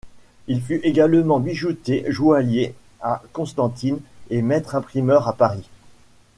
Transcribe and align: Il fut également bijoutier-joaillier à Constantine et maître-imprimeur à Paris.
Il 0.47 0.63
fut 0.63 0.79
également 0.81 1.39
bijoutier-joaillier 1.39 2.73
à 3.01 3.21
Constantine 3.33 3.99
et 4.31 4.41
maître-imprimeur 4.41 5.27
à 5.27 5.33
Paris. 5.33 5.69